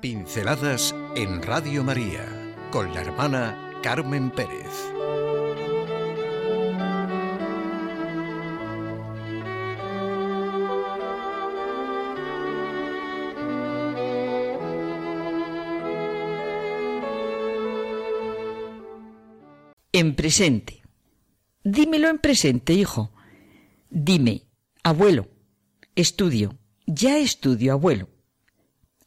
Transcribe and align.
Pinceladas 0.00 0.94
en 1.14 1.42
Radio 1.42 1.84
María 1.84 2.26
con 2.70 2.94
la 2.94 3.02
hermana 3.02 3.70
Carmen 3.82 4.30
Pérez. 4.30 4.66
En 19.92 20.14
presente. 20.16 20.80
Dímelo 21.62 22.08
en 22.08 22.18
presente, 22.18 22.72
hijo. 22.72 23.12
Dime, 23.90 24.46
abuelo, 24.82 25.28
estudio, 25.94 26.56
ya 26.86 27.18
estudio, 27.18 27.72
abuelo. 27.74 28.08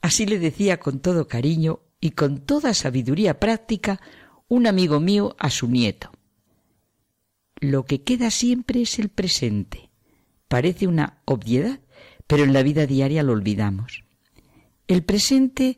Así 0.03 0.25
le 0.25 0.37
decía 0.37 0.81
con 0.81 0.99
todo 0.99 1.29
cariño 1.29 1.79
y 2.01 2.11
con 2.11 2.39
toda 2.39 2.73
sabiduría 2.73 3.39
práctica 3.39 4.01
un 4.49 4.67
amigo 4.67 4.99
mío 4.99 5.33
a 5.39 5.49
su 5.49 5.69
nieto. 5.69 6.11
Lo 7.61 7.85
que 7.85 8.03
queda 8.03 8.29
siempre 8.29 8.81
es 8.81 8.99
el 8.99 9.07
presente. 9.07 9.91
Parece 10.49 10.87
una 10.87 11.21
obviedad, 11.23 11.79
pero 12.27 12.43
en 12.43 12.51
la 12.51 12.63
vida 12.63 12.85
diaria 12.85 13.23
lo 13.23 13.31
olvidamos. 13.31 14.03
El 14.89 15.03
presente 15.03 15.77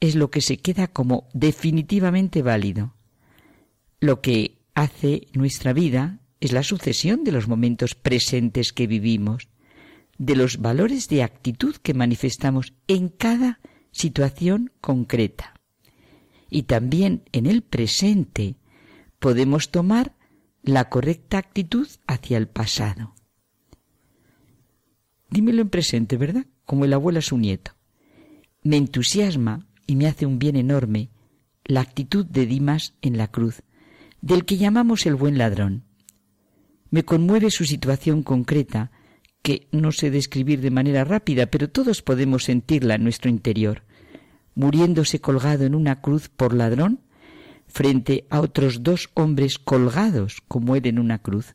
es 0.00 0.14
lo 0.14 0.30
que 0.30 0.40
se 0.40 0.56
queda 0.56 0.86
como 0.86 1.28
definitivamente 1.34 2.40
válido. 2.40 2.94
Lo 4.00 4.22
que 4.22 4.62
hace 4.72 5.26
nuestra 5.34 5.74
vida 5.74 6.20
es 6.40 6.52
la 6.52 6.62
sucesión 6.62 7.22
de 7.22 7.32
los 7.32 7.48
momentos 7.48 7.96
presentes 7.96 8.72
que 8.72 8.86
vivimos, 8.86 9.48
de 10.22 10.36
los 10.36 10.58
valores 10.58 11.08
de 11.08 11.24
actitud 11.24 11.74
que 11.82 11.94
manifestamos 11.94 12.74
en 12.86 13.08
cada 13.08 13.58
situación 13.90 14.70
concreta. 14.80 15.60
Y 16.48 16.62
también 16.62 17.24
en 17.32 17.46
el 17.46 17.62
presente 17.62 18.54
podemos 19.18 19.72
tomar 19.72 20.14
la 20.62 20.88
correcta 20.88 21.38
actitud 21.38 21.88
hacia 22.06 22.38
el 22.38 22.46
pasado. 22.46 23.16
Dímelo 25.28 25.60
en 25.60 25.70
presente, 25.70 26.16
¿verdad? 26.16 26.46
Como 26.66 26.84
el 26.84 26.92
abuelo 26.92 27.18
a 27.18 27.22
su 27.22 27.36
nieto. 27.36 27.72
Me 28.62 28.76
entusiasma 28.76 29.66
y 29.88 29.96
me 29.96 30.06
hace 30.06 30.24
un 30.24 30.38
bien 30.38 30.54
enorme 30.54 31.10
la 31.64 31.80
actitud 31.80 32.24
de 32.26 32.46
Dimas 32.46 32.94
en 33.02 33.18
la 33.18 33.26
cruz, 33.26 33.62
del 34.20 34.44
que 34.44 34.56
llamamos 34.56 35.04
el 35.04 35.16
buen 35.16 35.36
ladrón. 35.36 35.82
Me 36.90 37.02
conmueve 37.04 37.50
su 37.50 37.64
situación 37.64 38.22
concreta, 38.22 38.92
que 39.42 39.66
no 39.72 39.92
sé 39.92 40.10
describir 40.10 40.60
de 40.60 40.70
manera 40.70 41.04
rápida, 41.04 41.46
pero 41.46 41.68
todos 41.68 42.00
podemos 42.02 42.44
sentirla 42.44 42.94
en 42.94 43.02
nuestro 43.02 43.28
interior, 43.28 43.82
muriéndose 44.54 45.20
colgado 45.20 45.64
en 45.64 45.74
una 45.74 46.00
cruz 46.00 46.28
por 46.28 46.54
ladrón, 46.54 47.00
frente 47.66 48.26
a 48.30 48.40
otros 48.40 48.82
dos 48.82 49.10
hombres 49.14 49.58
colgados 49.58 50.42
como 50.46 50.76
él 50.76 50.86
en 50.86 50.98
una 50.98 51.18
cruz. 51.18 51.54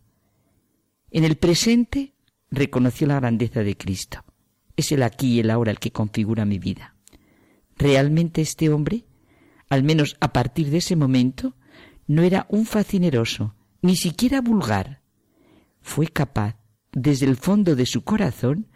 En 1.12 1.24
el 1.24 1.38
presente 1.38 2.14
reconoció 2.52 3.08
la 3.08 3.20
grandeza 3.20 3.64
de 3.64 3.78
Cristo. 3.78 4.24
Es 4.76 4.92
el 4.92 5.04
aquí 5.04 5.36
y 5.36 5.40
el 5.40 5.50
ahora 5.50 5.72
el 5.72 5.80
que 5.80 5.92
configura 5.92 6.46
mi 6.46 6.60
vida. 6.60 6.96
Realmente 7.78 8.42
este 8.42 8.70
hombre, 8.70 9.06
al 9.70 9.84
menos 9.84 10.18
a 10.20 10.34
partir 10.34 10.70
de 10.70 10.78
ese 10.78 10.96
momento, 10.96 11.56
no 12.08 12.24
era 12.24 12.48
un 12.50 12.66
facineroso, 12.66 13.56
ni 13.82 13.96
siquiera 13.96 14.42
vulgar. 14.42 15.02
Fue 15.82 16.08
capaz 16.08 16.58
desde 17.00 17.28
el 17.28 17.36
fondo 17.36 17.76
de 17.76 17.86
su 17.86 18.04
corazón, 18.04 18.70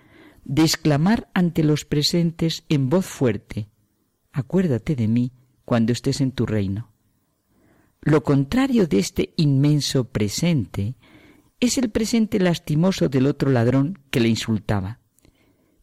de 0.43 0.61
exclamar 0.61 1.31
ante 1.33 1.63
los 1.63 1.85
presentes 1.85 2.65
en 2.69 2.87
voz 2.87 3.05
fuerte, 3.07 3.69
Acuérdate 4.31 4.95
de 4.95 5.09
mí 5.09 5.33
cuando 5.65 5.91
estés 5.91 6.21
en 6.21 6.31
tu 6.31 6.45
reino. 6.45 6.93
Lo 7.99 8.23
contrario 8.23 8.87
de 8.87 8.99
este 8.99 9.33
inmenso 9.35 10.05
presente 10.05 10.95
es 11.59 11.77
el 11.77 11.89
presente 11.89 12.39
lastimoso 12.39 13.09
del 13.09 13.25
otro 13.27 13.51
ladrón 13.51 13.99
que 14.09 14.21
le 14.21 14.29
insultaba. 14.29 15.01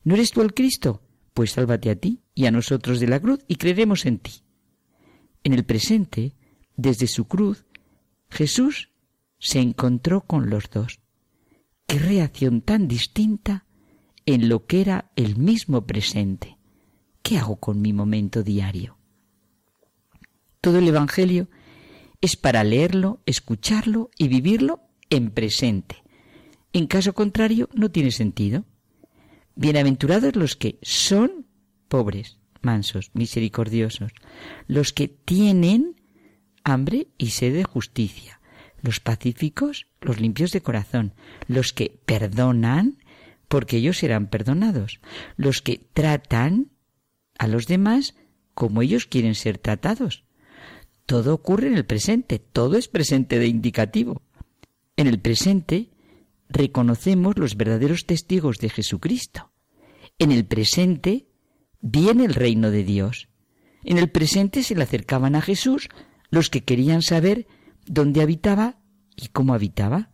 ¿No 0.02 0.14
eres 0.14 0.30
tú 0.30 0.40
el 0.40 0.54
Cristo? 0.54 1.02
Pues 1.34 1.52
sálvate 1.52 1.90
a 1.90 1.96
ti 1.96 2.22
y 2.34 2.46
a 2.46 2.50
nosotros 2.50 3.00
de 3.00 3.08
la 3.08 3.20
cruz 3.20 3.40
y 3.48 3.56
creeremos 3.56 4.06
en 4.06 4.18
ti. 4.18 4.44
En 5.44 5.52
el 5.52 5.64
presente, 5.64 6.36
desde 6.76 7.06
su 7.06 7.26
cruz, 7.26 7.66
Jesús 8.30 8.90
se 9.38 9.60
encontró 9.60 10.22
con 10.22 10.48
los 10.48 10.70
dos 10.70 11.00
qué 11.88 11.98
reacción 11.98 12.60
tan 12.60 12.86
distinta 12.86 13.64
en 14.26 14.48
lo 14.48 14.66
que 14.66 14.82
era 14.82 15.10
el 15.16 15.36
mismo 15.36 15.86
presente. 15.86 16.58
¿Qué 17.22 17.38
hago 17.38 17.56
con 17.56 17.80
mi 17.80 17.92
momento 17.92 18.42
diario? 18.42 18.98
Todo 20.60 20.78
el 20.78 20.86
Evangelio 20.86 21.48
es 22.20 22.36
para 22.36 22.62
leerlo, 22.62 23.22
escucharlo 23.24 24.10
y 24.18 24.28
vivirlo 24.28 24.82
en 25.08 25.30
presente. 25.30 26.04
En 26.74 26.86
caso 26.86 27.14
contrario, 27.14 27.70
no 27.72 27.90
tiene 27.90 28.10
sentido. 28.10 28.64
Bienaventurados 29.56 30.36
los 30.36 30.56
que 30.56 30.78
son 30.82 31.46
pobres, 31.88 32.38
mansos, 32.60 33.10
misericordiosos, 33.14 34.12
los 34.66 34.92
que 34.92 35.08
tienen 35.08 35.96
hambre 36.64 37.08
y 37.16 37.30
sed 37.30 37.54
de 37.54 37.64
justicia, 37.64 38.37
los 38.82 39.00
pacíficos, 39.00 39.86
los 40.00 40.20
limpios 40.20 40.52
de 40.52 40.60
corazón, 40.60 41.14
los 41.46 41.72
que 41.72 41.98
perdonan, 42.04 42.98
porque 43.48 43.78
ellos 43.78 43.98
serán 43.98 44.28
perdonados, 44.28 45.00
los 45.36 45.62
que 45.62 45.80
tratan 45.94 46.70
a 47.38 47.48
los 47.48 47.66
demás 47.66 48.14
como 48.54 48.82
ellos 48.82 49.06
quieren 49.06 49.34
ser 49.34 49.58
tratados. 49.58 50.24
Todo 51.06 51.32
ocurre 51.32 51.68
en 51.68 51.76
el 51.76 51.86
presente, 51.86 52.38
todo 52.38 52.76
es 52.76 52.88
presente 52.88 53.38
de 53.38 53.46
indicativo. 53.46 54.22
En 54.96 55.06
el 55.06 55.20
presente 55.20 55.90
reconocemos 56.48 57.38
los 57.38 57.56
verdaderos 57.56 58.04
testigos 58.04 58.58
de 58.58 58.68
Jesucristo. 58.68 59.52
En 60.18 60.32
el 60.32 60.44
presente 60.44 61.28
viene 61.80 62.24
el 62.24 62.34
reino 62.34 62.70
de 62.70 62.84
Dios. 62.84 63.28
En 63.84 63.96
el 63.96 64.10
presente 64.10 64.62
se 64.62 64.74
le 64.74 64.82
acercaban 64.82 65.34
a 65.36 65.40
Jesús 65.40 65.88
los 66.30 66.50
que 66.50 66.64
querían 66.64 67.02
saber 67.02 67.46
dónde 67.88 68.22
habitaba 68.22 68.78
y 69.16 69.28
cómo 69.28 69.54
habitaba. 69.54 70.10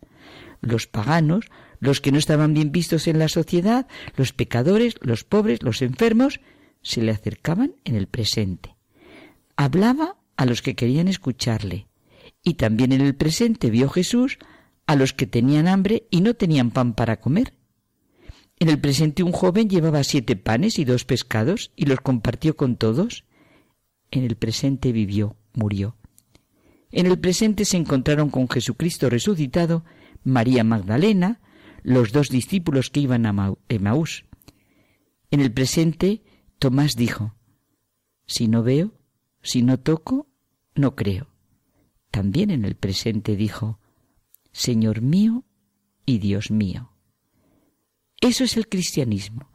Los 0.60 0.86
paganos, 0.86 1.46
los 1.80 2.00
que 2.00 2.12
no 2.12 2.18
estaban 2.18 2.54
bien 2.54 2.72
vistos 2.72 3.06
en 3.06 3.18
la 3.18 3.28
sociedad, 3.28 3.86
los 4.16 4.32
pecadores, 4.32 4.96
los 5.00 5.24
pobres, 5.24 5.62
los 5.62 5.82
enfermos, 5.82 6.40
se 6.82 7.02
le 7.02 7.12
acercaban 7.12 7.74
en 7.84 7.96
el 7.96 8.06
presente. 8.06 8.76
Hablaba 9.56 10.16
a 10.36 10.46
los 10.46 10.62
que 10.62 10.74
querían 10.74 11.08
escucharle. 11.08 11.86
Y 12.42 12.54
también 12.54 12.92
en 12.92 13.00
el 13.00 13.14
presente 13.14 13.70
vio 13.70 13.88
Jesús 13.88 14.38
a 14.86 14.96
los 14.96 15.12
que 15.12 15.26
tenían 15.26 15.68
hambre 15.68 16.06
y 16.10 16.20
no 16.20 16.34
tenían 16.34 16.70
pan 16.70 16.94
para 16.94 17.20
comer. 17.20 17.54
En 18.58 18.68
el 18.68 18.80
presente 18.80 19.22
un 19.22 19.32
joven 19.32 19.68
llevaba 19.68 20.04
siete 20.04 20.36
panes 20.36 20.78
y 20.78 20.84
dos 20.84 21.04
pescados 21.04 21.72
y 21.74 21.86
los 21.86 22.00
compartió 22.00 22.56
con 22.56 22.76
todos. 22.76 23.24
En 24.10 24.24
el 24.24 24.36
presente 24.36 24.92
vivió, 24.92 25.36
murió. 25.54 25.96
En 26.96 27.06
el 27.06 27.18
presente 27.18 27.64
se 27.64 27.76
encontraron 27.76 28.30
con 28.30 28.48
Jesucristo 28.48 29.10
resucitado, 29.10 29.84
María 30.22 30.62
Magdalena, 30.62 31.40
los 31.82 32.12
dos 32.12 32.28
discípulos 32.28 32.88
que 32.88 33.00
iban 33.00 33.26
a 33.26 33.52
Emaús. 33.68 34.26
En 35.32 35.40
el 35.40 35.52
presente, 35.52 36.22
Tomás 36.60 36.94
dijo, 36.94 37.34
Si 38.26 38.46
no 38.46 38.62
veo, 38.62 38.92
si 39.42 39.62
no 39.62 39.80
toco, 39.80 40.28
no 40.76 40.94
creo. 40.94 41.26
También 42.12 42.52
en 42.52 42.64
el 42.64 42.76
presente 42.76 43.34
dijo, 43.34 43.80
Señor 44.52 45.02
mío 45.02 45.42
y 46.06 46.18
Dios 46.20 46.52
mío. 46.52 46.92
Eso 48.20 48.44
es 48.44 48.56
el 48.56 48.68
cristianismo. 48.68 49.50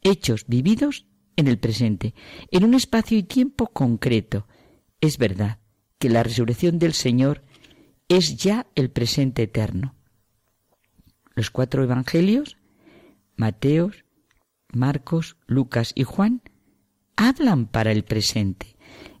Hechos 0.00 0.46
vividos 0.48 1.04
en 1.36 1.46
el 1.46 1.58
presente, 1.58 2.14
en 2.50 2.64
un 2.64 2.72
espacio 2.72 3.18
y 3.18 3.22
tiempo 3.22 3.66
concreto. 3.66 4.48
Es 5.02 5.18
verdad, 5.18 5.59
que 6.00 6.08
la 6.08 6.24
resurrección 6.24 6.80
del 6.80 6.94
Señor 6.94 7.42
es 8.08 8.36
ya 8.36 8.66
el 8.74 8.90
presente 8.90 9.42
eterno. 9.44 9.94
Los 11.34 11.50
cuatro 11.50 11.84
evangelios, 11.84 12.56
Mateos, 13.36 14.04
Marcos, 14.72 15.36
Lucas 15.46 15.92
y 15.94 16.04
Juan, 16.04 16.42
hablan 17.16 17.66
para 17.66 17.92
el 17.92 18.02
presente. 18.04 18.76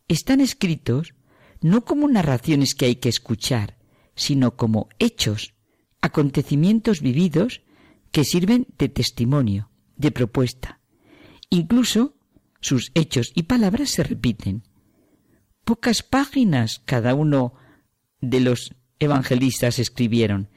Están 0.08 0.40
escritos 0.40 1.14
no 1.60 1.84
como 1.84 2.08
narraciones 2.08 2.74
que 2.74 2.86
hay 2.86 2.96
que 2.96 3.10
escuchar, 3.10 3.76
sino 4.16 4.56
como 4.56 4.88
hechos, 4.98 5.54
acontecimientos 6.00 7.02
vividos 7.02 7.62
que 8.10 8.24
sirven 8.24 8.66
de 8.78 8.88
testimonio, 8.88 9.70
de 9.96 10.10
propuesta. 10.12 10.80
Incluso 11.50 12.16
sus 12.62 12.90
hechos 12.94 13.32
y 13.34 13.42
palabras 13.42 13.90
se 13.90 14.02
repiten 14.02 14.62
pocas 15.70 16.02
páginas 16.02 16.82
cada 16.84 17.14
uno 17.14 17.54
de 18.20 18.40
los 18.40 18.74
evangelistas 18.98 19.78
escribieron, 19.78 20.48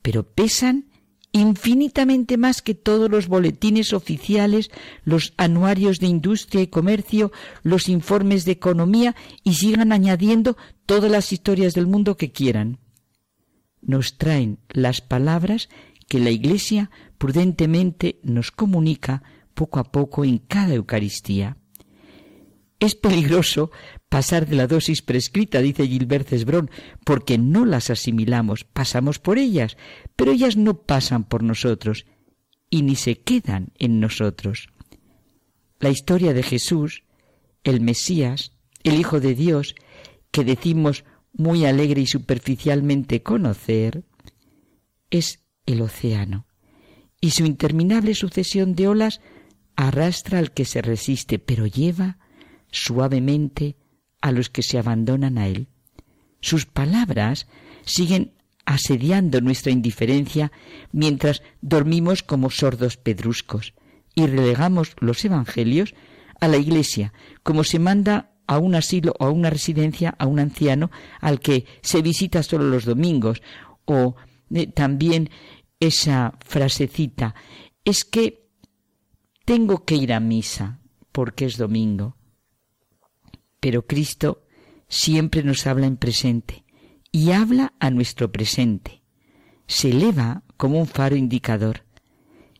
pero 0.00 0.22
pesan 0.22 0.86
infinitamente 1.32 2.38
más 2.38 2.62
que 2.62 2.74
todos 2.74 3.10
los 3.10 3.28
boletines 3.28 3.92
oficiales, 3.92 4.70
los 5.04 5.34
anuarios 5.36 5.98
de 5.98 6.06
industria 6.06 6.62
y 6.62 6.68
comercio, 6.68 7.30
los 7.62 7.90
informes 7.90 8.46
de 8.46 8.52
economía 8.52 9.14
y 9.42 9.52
sigan 9.52 9.92
añadiendo 9.92 10.56
todas 10.86 11.10
las 11.10 11.30
historias 11.30 11.74
del 11.74 11.86
mundo 11.86 12.16
que 12.16 12.32
quieran. 12.32 12.78
Nos 13.82 14.16
traen 14.16 14.60
las 14.70 15.02
palabras 15.02 15.68
que 16.08 16.20
la 16.20 16.30
Iglesia 16.30 16.90
prudentemente 17.18 18.18
nos 18.22 18.50
comunica 18.50 19.22
poco 19.52 19.78
a 19.78 19.92
poco 19.92 20.24
en 20.24 20.38
cada 20.38 20.72
Eucaristía. 20.72 21.58
Es 22.80 22.94
peligroso 22.94 23.70
pasar 24.08 24.46
de 24.46 24.56
la 24.56 24.66
dosis 24.66 25.02
prescrita, 25.02 25.60
dice 25.60 25.86
Gilbert 25.86 26.28
Cesbrón, 26.28 26.70
porque 27.04 27.38
no 27.38 27.64
las 27.64 27.90
asimilamos, 27.90 28.64
pasamos 28.64 29.18
por 29.18 29.38
ellas, 29.38 29.76
pero 30.16 30.32
ellas 30.32 30.56
no 30.56 30.82
pasan 30.82 31.24
por 31.24 31.42
nosotros 31.42 32.06
y 32.70 32.82
ni 32.82 32.96
se 32.96 33.20
quedan 33.20 33.72
en 33.78 34.00
nosotros. 34.00 34.68
La 35.78 35.90
historia 35.90 36.32
de 36.34 36.42
Jesús, 36.42 37.04
el 37.62 37.80
Mesías, 37.80 38.52
el 38.82 38.98
Hijo 38.98 39.20
de 39.20 39.34
Dios, 39.34 39.74
que 40.30 40.44
decimos 40.44 41.04
muy 41.32 41.64
alegre 41.64 42.00
y 42.00 42.06
superficialmente 42.06 43.22
conocer, 43.22 44.04
es 45.10 45.44
el 45.66 45.80
océano, 45.80 46.46
y 47.20 47.30
su 47.30 47.44
interminable 47.46 48.14
sucesión 48.14 48.74
de 48.74 48.88
olas 48.88 49.20
arrastra 49.76 50.38
al 50.38 50.52
que 50.52 50.64
se 50.64 50.82
resiste, 50.82 51.38
pero 51.38 51.66
lleva 51.66 52.18
suavemente 52.74 53.76
a 54.20 54.32
los 54.32 54.50
que 54.50 54.62
se 54.62 54.78
abandonan 54.78 55.38
a 55.38 55.46
Él. 55.46 55.68
Sus 56.40 56.66
palabras 56.66 57.46
siguen 57.84 58.32
asediando 58.66 59.40
nuestra 59.40 59.72
indiferencia 59.72 60.50
mientras 60.92 61.42
dormimos 61.60 62.22
como 62.22 62.50
sordos 62.50 62.96
pedruscos 62.96 63.74
y 64.14 64.26
relegamos 64.26 64.96
los 64.98 65.24
evangelios 65.24 65.94
a 66.40 66.48
la 66.48 66.56
iglesia, 66.56 67.12
como 67.42 67.64
se 67.64 67.78
manda 67.78 68.32
a 68.46 68.58
un 68.58 68.74
asilo 68.74 69.14
o 69.18 69.24
a 69.24 69.30
una 69.30 69.50
residencia 69.50 70.14
a 70.18 70.26
un 70.26 70.38
anciano 70.38 70.90
al 71.20 71.40
que 71.40 71.66
se 71.80 72.02
visita 72.02 72.42
solo 72.42 72.64
los 72.64 72.84
domingos, 72.84 73.40
o 73.84 74.16
eh, 74.52 74.66
también 74.66 75.30
esa 75.78 76.36
frasecita, 76.44 77.34
es 77.84 78.04
que 78.04 78.48
tengo 79.44 79.84
que 79.84 79.94
ir 79.94 80.12
a 80.12 80.20
misa 80.20 80.80
porque 81.12 81.44
es 81.44 81.56
domingo. 81.56 82.16
Pero 83.64 83.86
Cristo 83.86 84.42
siempre 84.88 85.42
nos 85.42 85.66
habla 85.66 85.86
en 85.86 85.96
presente 85.96 86.66
y 87.10 87.30
habla 87.30 87.72
a 87.80 87.88
nuestro 87.88 88.30
presente. 88.30 89.00
Se 89.66 89.88
eleva 89.88 90.42
como 90.58 90.78
un 90.78 90.86
faro 90.86 91.16
indicador. 91.16 91.86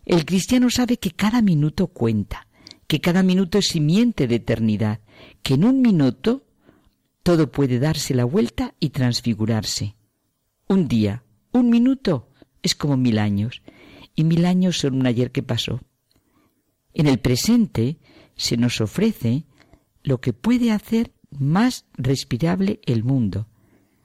El 0.06 0.25
cristiano 0.25 0.71
sabe 0.71 0.97
que 0.97 1.11
cada 1.11 1.43
minuto 1.43 1.89
cuenta, 1.89 2.49
que 2.87 3.03
cada 3.03 3.23
minuto 3.23 3.59
es 3.59 3.67
simiente 3.67 4.27
de 4.27 4.37
eternidad, 4.37 5.01
que 5.43 5.53
en 5.53 5.67
un 5.67 5.83
minuto 5.83 6.47
todo 7.23 7.53
puede 7.53 7.79
darse 7.79 8.15
la 8.15 8.25
vuelta 8.25 8.75
y 8.81 8.89
transfigurarse. 8.89 9.97
Un 10.69 10.89
día, 10.89 11.23
un 11.53 11.69
minuto, 11.69 12.31
es 12.62 12.75
como 12.75 12.97
mil 12.97 13.19
años, 13.19 13.61
y 14.15 14.25
mil 14.25 14.47
años 14.47 14.79
son 14.79 14.95
un 14.95 15.07
ayer 15.07 15.33
que 15.33 15.43
pasó. 15.43 15.83
En 16.95 17.09
el 17.09 17.19
presente 17.19 17.99
se 18.37 18.57
nos 18.57 18.81
ofrece 18.81 19.45
lo 20.05 20.21
que 20.21 20.35
puede 20.35 20.71
hacer 20.71 21.12
más 21.31 21.87
respirable 21.95 22.81
el 22.85 23.03
mundo, 23.03 23.49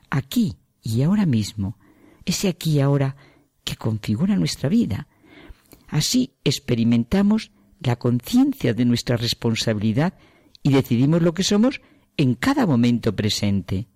aquí 0.10 0.56
y 0.81 1.04
ahora 1.04 1.25
mismo, 1.25 1.78
ese 2.25 2.48
aquí 2.48 2.78
y 2.78 2.80
ahora 2.80 3.16
que 3.63 3.75
configura 3.75 4.36
nuestra 4.38 4.69
vida. 4.69 5.07
Así 5.88 6.34
experimentamos 6.44 7.51
la 7.80 7.98
conciencia 7.98 8.74
de 8.74 8.86
nuestra 8.86 9.18
responsabilidad 9.18 10.13
y 10.63 10.72
decidimos 10.72 11.22
lo 11.22 11.34
que 11.34 11.44
somos 11.44 11.81
en 12.18 12.34
cada 12.34 12.66
momento 12.66 13.16
presente. 13.16 13.88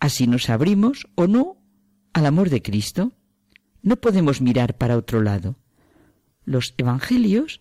Así 0.00 0.26
nos 0.26 0.50
abrimos 0.50 1.06
o 1.14 1.26
no 1.26 1.56
al 2.12 2.26
amor 2.26 2.50
de 2.50 2.62
Cristo. 2.62 3.12
No 3.82 3.96
podemos 3.96 4.40
mirar 4.40 4.76
para 4.76 4.96
otro 4.96 5.22
lado. 5.22 5.56
Los 6.44 6.74
evangelios 6.78 7.60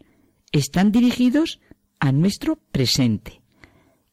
están 0.51 0.91
dirigidos 0.91 1.59
a 1.99 2.11
nuestro 2.11 2.57
presente 2.71 3.41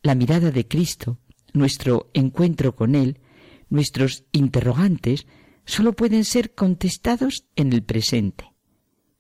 la 0.05 0.15
mirada 0.15 0.51
de 0.51 0.69
Cristo, 0.69 1.19
nuestro 1.55 2.11
encuentro 2.13 2.77
con 2.77 2.95
Él, 2.95 3.19
nuestros 3.71 4.25
interrogantes, 4.33 5.27
solo 5.65 5.95
pueden 5.95 6.27
ser 6.27 6.55
contestados 6.55 7.47
en 7.57 7.73
el 7.73 7.83
presente. 7.83 8.53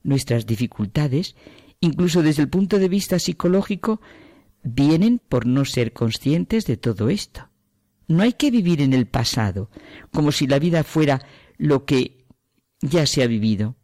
Nuestras 0.02 0.44
dificultades, 0.44 1.36
incluso 1.80 2.22
desde 2.22 2.42
el 2.42 2.50
punto 2.50 2.78
de 2.78 2.88
vista 2.88 3.18
psicológico, 3.18 4.02
vienen 4.62 5.22
por 5.26 5.46
no 5.46 5.64
ser 5.64 5.94
conscientes 5.94 6.66
de 6.66 6.76
todo 6.76 7.08
esto. 7.08 7.48
No 8.06 8.22
hay 8.22 8.34
que 8.34 8.50
vivir 8.50 8.82
en 8.82 8.92
el 8.92 9.06
pasado, 9.06 9.70
como 10.12 10.32
si 10.32 10.46
la 10.46 10.58
vida 10.58 10.84
fuera 10.84 11.26
lo 11.56 11.86
que 11.86 12.26
ya 12.82 13.06
se 13.06 13.22
ha 13.22 13.26
vivido. 13.26 13.76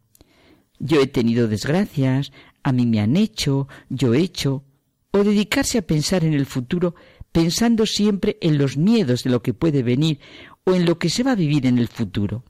Yo 0.77 1.01
he 1.01 1.07
tenido 1.07 1.47
desgracias, 1.47 2.31
a 2.61 2.71
mí 2.71 2.85
me 2.85 2.99
han 2.99 3.17
hecho, 3.17 3.67
yo 3.89 4.13
he 4.13 4.19
hecho, 4.19 4.65
o 5.11 5.23
dedicarse 5.23 5.77
a 5.77 5.87
pensar 5.87 6.23
en 6.23 6.33
el 6.33 6.45
futuro 6.45 6.95
pensando 7.31 7.85
siempre 7.85 8.37
en 8.41 8.57
los 8.57 8.77
miedos 8.77 9.23
de 9.23 9.29
lo 9.29 9.41
que 9.41 9.53
puede 9.53 9.83
venir 9.83 10.19
o 10.63 10.73
en 10.73 10.85
lo 10.85 10.99
que 10.99 11.09
se 11.09 11.23
va 11.23 11.31
a 11.31 11.35
vivir 11.35 11.65
en 11.65 11.77
el 11.77 11.87
futuro. 11.87 12.43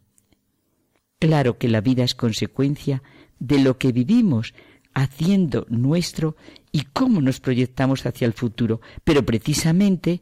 Claro 1.20 1.58
que 1.58 1.68
la 1.68 1.82
vida 1.82 2.04
es 2.04 2.16
consecuencia 2.16 3.04
de 3.40 3.60
lo 3.60 3.78
que 3.78 3.92
vivimos 3.92 4.54
haciendo 4.94 5.66
nuestro 5.70 6.36
y 6.72 6.82
cómo 6.94 7.22
nos 7.22 7.40
proyectamos 7.40 8.06
hacia 8.06 8.26
el 8.26 8.34
futuro, 8.34 8.82
pero 9.04 9.26
precisamente 9.26 10.22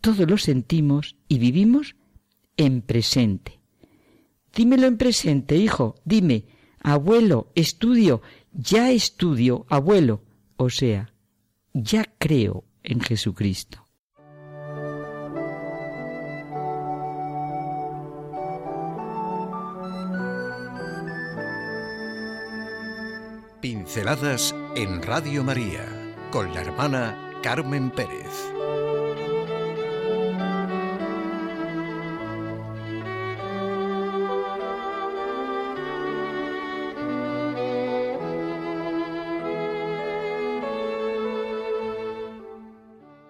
todo 0.00 0.26
lo 0.26 0.38
sentimos 0.38 1.16
y 1.28 1.38
vivimos 1.38 1.96
en 2.56 2.82
presente. 2.82 3.60
Dímelo 4.54 4.86
en 4.86 4.96
presente, 4.96 5.56
hijo, 5.56 5.94
dime, 6.04 6.46
abuelo, 6.80 7.52
estudio, 7.54 8.22
ya 8.52 8.90
estudio, 8.90 9.66
abuelo, 9.68 10.22
o 10.56 10.70
sea, 10.70 11.12
ya 11.72 12.04
creo 12.18 12.64
en 12.82 13.00
Jesucristo. 13.00 13.86
Pinceladas 23.60 24.54
en 24.74 25.02
Radio 25.02 25.44
María 25.44 25.86
con 26.30 26.54
la 26.54 26.62
hermana 26.62 27.32
Carmen 27.42 27.90
Pérez. 27.90 28.52